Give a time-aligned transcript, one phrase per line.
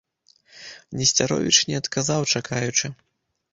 [1.01, 2.85] Несцяровіч не адказаў, чакаючы.